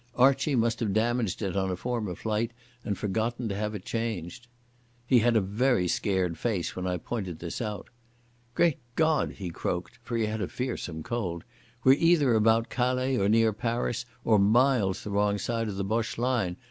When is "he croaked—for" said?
9.33-10.17